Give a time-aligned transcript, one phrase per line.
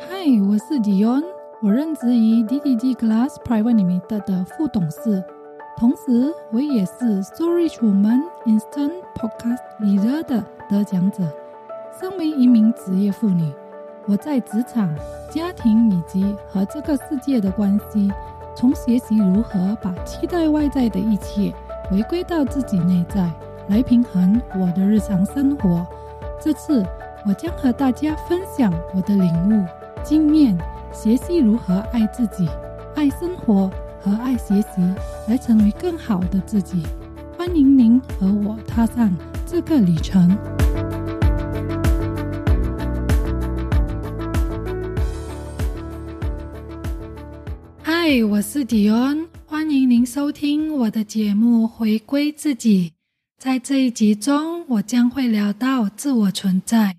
[0.00, 0.06] 嗨，
[0.48, 1.24] 我是 Dion，
[1.60, 5.24] 我任职于 DDG Glass Private Limited 的副董事，
[5.76, 11.24] 同时我也是 Story Woman Instant Podcast Leader 的得奖者。
[11.98, 13.52] 身为一名职业妇女，
[14.06, 14.94] 我在职场、
[15.28, 18.08] 家庭以及和这个世界的关系，
[18.54, 21.52] 从学习如何把期待外在的一切
[21.90, 23.28] 回归到自己内在，
[23.68, 25.84] 来平衡我的日常生活。
[26.40, 26.86] 这次
[27.26, 29.66] 我将和大家分享我的领悟。
[30.04, 30.56] 经验，
[30.92, 32.48] 学习如何爱自己、
[32.96, 33.70] 爱生活
[34.00, 34.80] 和爱学习，
[35.28, 36.82] 来成为更好的自己。
[37.36, 39.14] 欢迎您和我踏上
[39.46, 40.36] 这个旅程。
[47.82, 52.90] 嗨，我是迪恩，欢迎您收听我的节目《回归自己》。
[53.38, 56.96] 在这一集中，我将会聊到自我存在。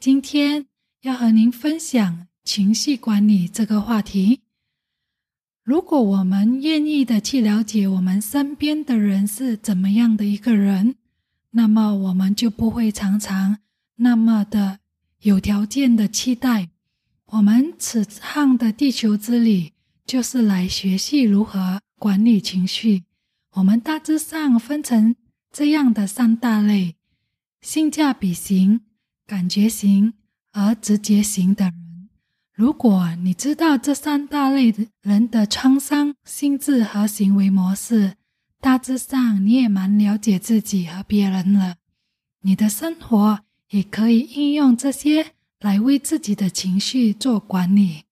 [0.00, 0.66] 今天
[1.02, 2.26] 要和您分享。
[2.46, 4.42] 情绪管理这个话题，
[5.64, 10.94] 如果我们愿意的去了解我们身边的人是怎么样的一个人，
[11.50, 13.58] 那么我们就不会常常
[13.96, 14.78] 那么的
[15.22, 16.68] 有条件的期待。
[17.26, 19.72] 我们此趟的地球之旅
[20.06, 23.02] 就是来学习如何管理情绪。
[23.54, 25.16] 我们大致上分成
[25.50, 26.94] 这样的三大类：
[27.60, 28.82] 性价比型、
[29.26, 30.14] 感觉型
[30.52, 31.85] 和直觉型的人。
[32.56, 38.14] 如果你知道这三大类的人的创伤心智和行为模式，
[38.62, 41.76] 大致上你也蛮了解自己和别人了。
[42.40, 48.04] 你的生活也可以应用这些来为自己的情绪做管理。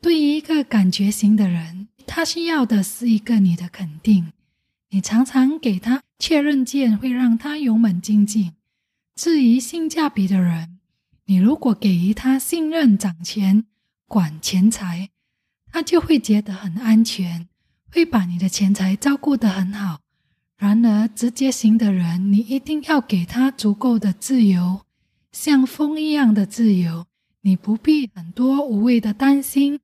[0.00, 4.32] 对于一个感觉型的人，他需要的是一个你的肯定，
[4.90, 8.52] 你常常给他确认键，会让他勇猛精进。
[9.16, 10.75] 至于性价比的人，
[11.28, 13.64] 你如果给予他信任、掌钱、
[14.06, 15.10] 管钱财，
[15.72, 17.48] 他就会觉得很安全，
[17.90, 20.00] 会把你的钱财照顾得很好。
[20.56, 24.82] 然而，直接型的人，你一定要给他足够的自由，
[25.32, 27.06] 像风一样的自由。
[27.40, 29.80] 你不必很多无谓的担心。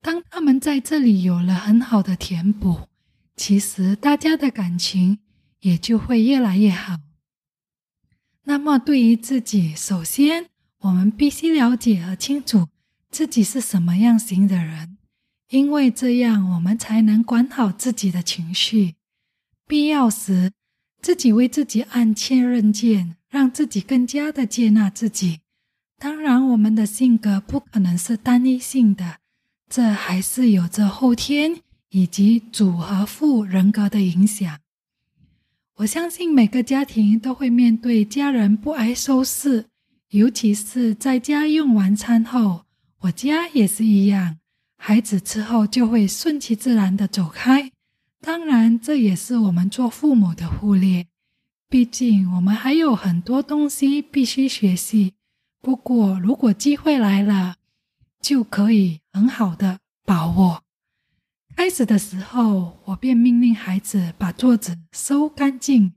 [0.00, 2.88] 当他们在这里有了很好的填补，
[3.34, 5.18] 其实大家的感情
[5.60, 6.98] 也就会越来越好。
[8.44, 10.46] 那么，对于自己，首先。
[10.80, 12.68] 我们必须了解和清楚
[13.10, 14.96] 自己是什么样型的人，
[15.50, 18.94] 因为这样我们才能管好自己的情绪。
[19.66, 20.52] 必要时，
[21.02, 25.40] 自己为自己按确认键，让自己更加的接纳自己。
[25.98, 29.18] 当然，我们的性格不可能是单一性的，
[29.68, 31.60] 这还是有着后天
[31.90, 34.60] 以及组合副人格的影响。
[35.78, 39.66] 我相信每个家庭都会面对家人不爱收拾。
[40.10, 42.62] 尤其是在家用完餐后，
[43.00, 44.38] 我家也是一样，
[44.78, 47.70] 孩子吃后就会顺其自然的走开。
[48.22, 51.06] 当然，这也是我们做父母的忽略，
[51.68, 55.12] 毕竟我们还有很多东西必须学习。
[55.60, 57.56] 不过，如果机会来了，
[58.22, 60.62] 就可以很好的把握。
[61.54, 65.92] 开始的时候，我便命令孩子把桌子收干净，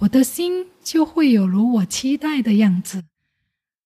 [0.00, 3.04] 我的心就会有如我期待的样子。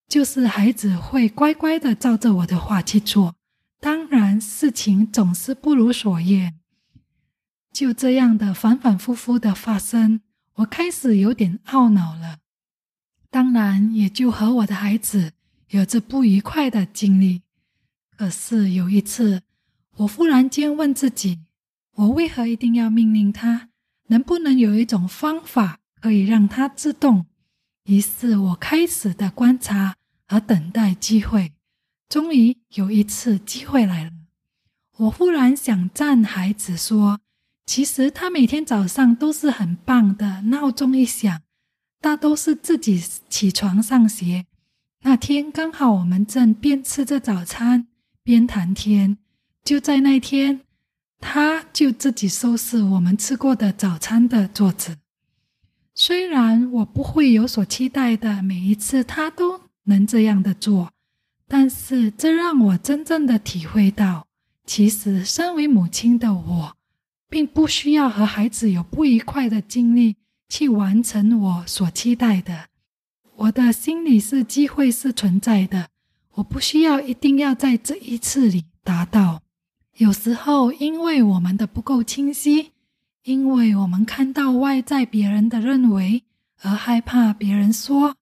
[0.09, 3.37] 就是孩子会乖乖的照着我的话去做，
[3.79, 6.55] 当然事情总是不如所愿，
[7.73, 10.23] 就这样的反反复复的发生，
[10.55, 12.39] 我开始有点懊恼了。
[13.31, 15.33] 当然也就和我的孩子
[15.69, 17.43] 有着不愉快的经历。
[18.17, 19.43] 可是有一次，
[19.99, 21.41] 我忽然间问自己：
[21.97, 23.69] 我为何一定要命令他？
[24.07, 27.27] 能不能有一种方法可以让他自动？
[27.85, 29.97] 于是我开始的观察
[30.29, 31.53] 而等待机会，
[32.09, 34.13] 终于有一次机会来了。
[34.99, 37.21] 我忽然想赞孩子说
[37.67, 40.43] ：“其实他每天早上都是很棒的。
[40.43, 41.41] 闹钟一响，
[42.01, 44.47] 大都是自己起床上学。
[45.03, 47.87] 那天刚好我们正边吃着早餐
[48.23, 49.19] 边谈天，
[49.65, 50.63] 就在那天，
[51.21, 54.97] 他就自己收拾我们吃过的早餐的桌子。”
[55.95, 60.93] 虽然我不会有所期待的，每一次他都能这样的做，
[61.49, 64.27] 但是这让我真正的体会到，
[64.65, 66.77] 其实身为母亲的我，
[67.29, 70.17] 并不需要和孩子有不愉快的经历
[70.49, 72.69] 去完成我所期待的。
[73.37, 75.89] 我的心里是机会是存在的，
[76.35, 79.43] 我不需要一定要在这一次里达到。
[79.97, 82.73] 有时候，因为我们的不够清晰。
[83.25, 86.23] 因为我们看到外在别人的认为，
[86.63, 88.17] 而害怕别人说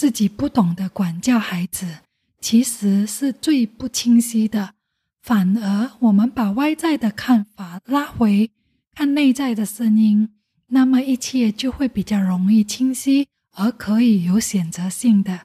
[0.00, 1.98] 自己不懂得管教孩子，
[2.40, 4.72] 其实是最不清晰的。
[5.20, 8.50] 反而，我们把外在的看法拉回
[8.94, 10.30] 看内在的声音，
[10.68, 15.40] 那么一切就会比较容易清晰，而可以有选择性的，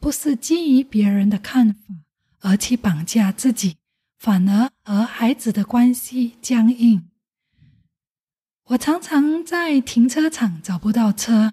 [0.00, 1.80] 不是基于别人的看法
[2.40, 3.76] 而去绑架自己，
[4.18, 7.08] 反而和孩子的关系僵硬。
[8.64, 11.52] 我常常在停车场找不到车，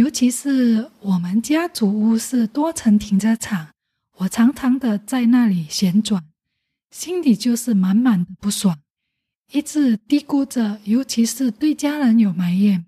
[0.00, 3.68] 尤其是我们家主屋是多层停车场，
[4.16, 6.24] 我常常的在那里旋转。
[6.90, 8.78] 心里就是满满的不爽，
[9.52, 12.86] 一直嘀咕着，尤其是对家人有埋怨：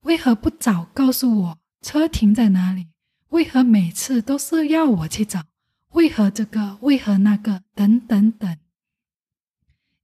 [0.00, 2.88] 为何不早告诉我车停在哪里？
[3.28, 5.44] 为何每次都是要我去找？
[5.90, 6.78] 为何这个？
[6.80, 7.62] 为何那个？
[7.76, 8.58] 等等等。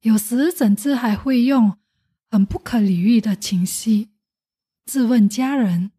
[0.02, 1.76] 有时甚至还会用
[2.30, 4.10] 很不可理喻的情绪
[4.84, 5.90] 质问家人。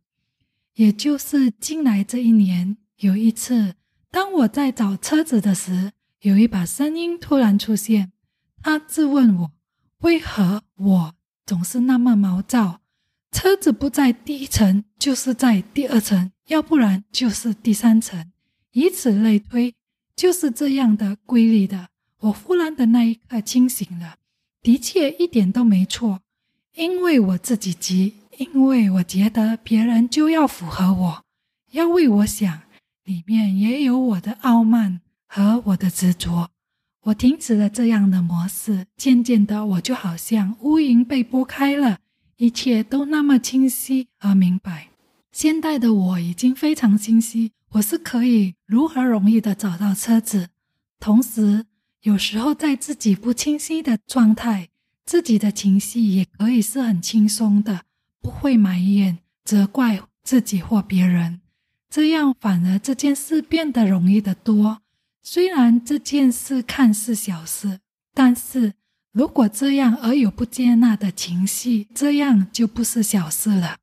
[0.77, 3.73] 也就是近来这一年，有一次，
[4.11, 5.91] 当我在找车子的时，
[6.21, 8.11] 有一把声音突然出现，
[8.61, 9.51] 他质问我：
[10.01, 11.15] 为何我
[11.47, 12.81] 总是那么毛躁？
[13.31, 18.31] 车子不在第一层，就是在第二层，要不然就是第三层，
[18.73, 19.73] 以此类推，
[20.15, 21.89] 就是这样的规律的。
[22.19, 24.17] 我忽然的那一刻清醒了，
[24.61, 26.21] 的确一点都没错，
[26.75, 31.23] 因为我自己急，因为我觉得别人就要符合我，
[31.71, 32.61] 要为我想，
[33.03, 35.01] 里面也有我的傲慢。
[35.29, 36.49] 和我的执着，
[37.03, 38.87] 我停止了这样的模式。
[38.95, 41.99] 渐渐的，我就好像乌云被拨开了，
[42.37, 44.87] 一切都那么清晰而明白。
[45.33, 50.47] 现代的我已经非常清晰，我是可以如何容易的找到车子。
[50.97, 51.65] 同时，
[52.03, 54.69] 有时候在自己不清晰的状态，
[55.05, 57.81] 自己的情绪也可以是很轻松的，
[58.27, 61.39] 不会埋怨、责怪自己或别人，
[61.89, 64.81] 这样反而这件事变得容易得多。
[65.23, 67.79] 虽然这件事看似小事，
[68.13, 68.73] 但是
[69.13, 73.77] 如果这样而有不接纳的情绪，这样就不是小事了。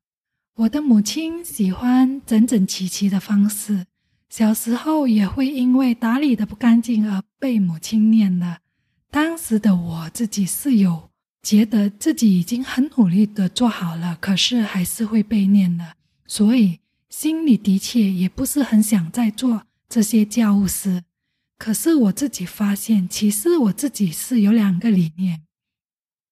[0.57, 3.87] 我的母亲喜欢整整齐齐的方式，
[4.29, 8.59] 小时候也会因为打理的不干净而被母亲念了。
[9.09, 11.09] 当时的我自己是有
[11.45, 15.93] 觉得自己已经很努力的做好了，可是还是会被念了，
[16.25, 21.03] 所以心里的确也不是很想再做这些家务事。
[21.59, 25.43] 可是我自己发现，其实我自己是有两个理念。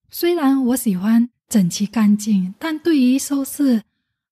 [0.10, 3.84] 虽然我喜欢整齐干净，但对于收拾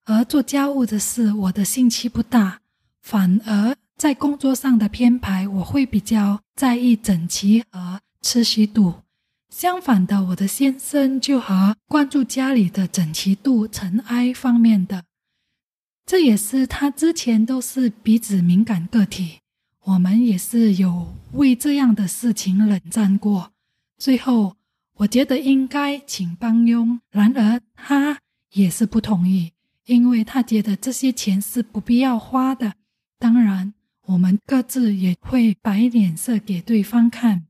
[0.04, 2.60] 和做家务的事，我的兴趣不大。
[3.04, 8.96] 反而在工作上的编排，我会比较在意整齐和持续度。
[9.52, 15.04] 相反的，我的先生就和关注家里的整齐度、尘埃方面的。
[16.06, 19.40] 这也是他之前都是鼻子敏感个体。
[19.84, 23.52] 我们也是有为这样的事情冷战过，
[23.98, 24.56] 最后
[24.96, 28.20] 我觉得应该请帮佣，然而他
[28.54, 29.52] 也是不同意，
[29.86, 32.74] 因为他觉得这些钱是不必要花的。
[33.20, 33.74] 当然，
[34.06, 37.48] 我们各自也会摆脸色给对方看。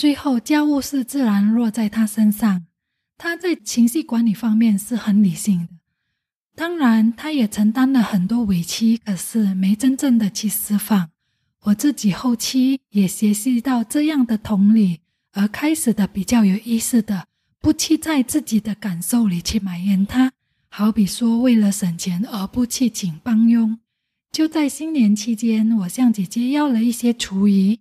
[0.00, 2.64] 最后家务事自然落在他身上，
[3.18, 5.74] 他在情绪管理方面是很理性的。
[6.56, 11.10] 当然，他也承担了很多委屈，可是没真正的去释放。
[11.64, 15.00] 我自己后期也学习到这样的同理，
[15.32, 17.26] 而开始的比较有意思的，
[17.60, 20.32] 不去在自己的感受里去埋怨他。
[20.70, 23.78] 好比说，为了省钱而不去请帮佣。
[24.32, 27.78] 就在新年期间，我向姐姐要了一些厨余，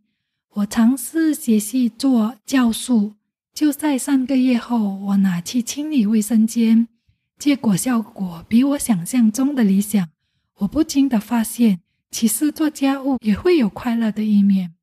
[0.56, 3.14] 我尝试学习做酵素。
[3.54, 6.88] 就在三个月后，我拿去清理卫生间，
[7.38, 10.10] 结果效果比我想象中的理想。
[10.60, 11.82] 我不禁的发现。
[12.12, 14.74] 其实做家务也会有快乐的一面。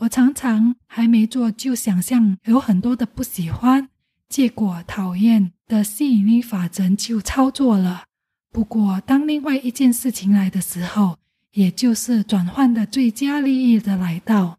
[0.00, 3.88] 我常常还没做就想象有很多的不喜欢，
[4.28, 8.04] 结果讨厌的吸引力法则就操作了。
[8.52, 11.16] 不过当另外一件事情来的时候，
[11.52, 14.58] 也就是转换的最佳利益的来到，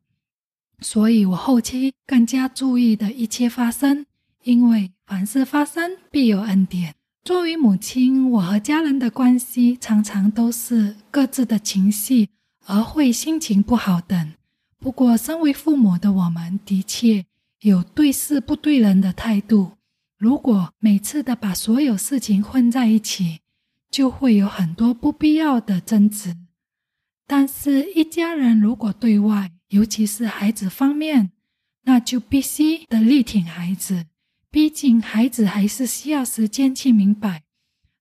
[0.82, 4.06] 所以我后期更加注意的一切发生，
[4.44, 6.96] 因为凡事发生必有恩典。
[7.24, 12.30] 作为母亲，我和家人的关系常常都是各自的情绪，
[12.66, 14.34] 而会心情不好等。
[14.80, 17.24] 不过，身为父母的我们，的确
[17.60, 19.74] 有对事不对人的态度。
[20.18, 23.42] 如果每次的把所有事情混在一起，
[23.92, 26.36] 就会有很多不必要的争执。
[27.28, 31.32] 但是，一家人如果对外，尤其是孩子方面，
[31.84, 34.06] 那就必须得力挺孩子。
[34.50, 37.44] 毕竟，孩子还是需要时间去明白。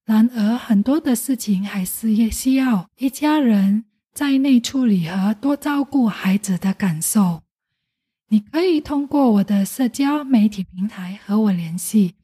[0.04, 7.42] 然而，很多的事情还是也需要一家人在内处理和多照顾孩子的感受。
[8.30, 12.14] 你可以通过我的社交媒体平台和我联系，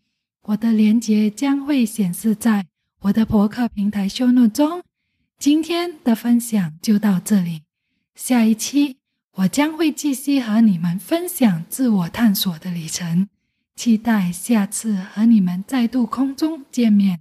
[0.43, 2.67] 我的链接将会显示在
[3.03, 4.83] 我的博客平台秀诺中。
[5.38, 7.62] 今天的分享就到这里，
[8.17, 8.97] 下一期
[9.38, 13.28] 我将会继续和你们分享自我探索的旅程，
[13.75, 17.21] 期待下次和你们再度空中见面。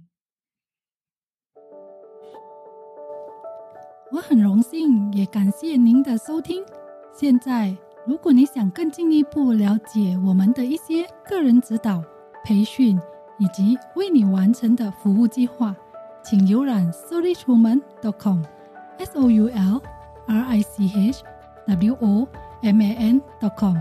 [4.12, 6.64] 我很荣幸，也感谢您的收听。
[7.14, 12.02] 现在，如果你想更进一步了解我们的一些个人指导、
[12.42, 12.98] 培训
[13.38, 15.76] 以及为你完成的服务计划。
[16.24, 19.82] 请浏览 soulrichwoman.com，s o u l
[20.26, 21.22] r i c h
[21.66, 22.28] w o
[22.62, 23.76] m a n.com。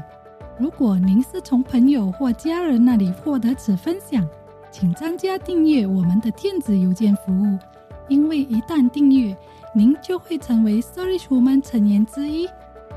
[0.58, 4.28] 如果您是从朋友或家人那里获得此分享，
[4.72, 7.58] 请专家订阅我们的电子邮件服务，
[8.08, 9.36] 因为一旦订阅，
[9.74, 12.48] 您就会成为 soulrichwoman 成员之一。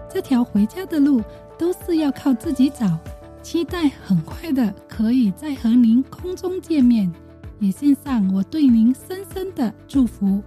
[0.09, 1.23] 这条回家的路
[1.59, 2.99] 都是要靠自己找，
[3.43, 7.13] 期待很快的可以再和您空中见面。
[7.61, 10.41] 也献上我对您深深的祝福。